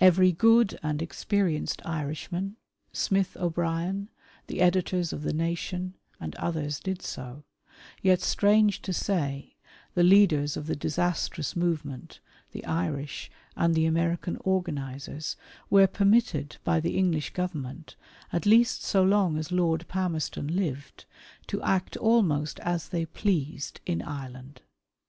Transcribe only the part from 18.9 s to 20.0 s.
long as Lord